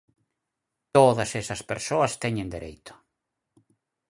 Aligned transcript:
Todas 0.95 1.29
esas 1.41 1.61
persoas 1.71 2.13
teñen 2.23 2.47
dereito. 2.55 2.93